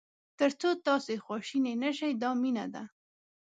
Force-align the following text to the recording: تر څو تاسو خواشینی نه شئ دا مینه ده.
تر 0.39 0.51
څو 0.59 0.69
تاسو 0.87 1.11
خواشینی 1.25 1.73
نه 1.83 1.91
شئ 1.97 2.11
دا 2.21 2.29
مینه 2.41 2.65
ده. 2.73 2.83